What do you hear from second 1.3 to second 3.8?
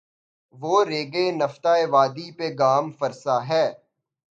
تفتۂ وادی پہ گام فرسا ہے